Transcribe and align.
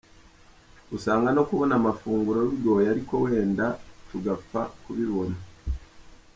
Usanga 0.95 1.29
no 1.33 1.43
kubona 1.49 1.73
amafunguro 1.79 2.39
bigoye 2.49 2.87
ariko 2.93 3.13
wenda 3.25 3.65
tugapfa 4.09 4.61
kubibona. 4.83 5.37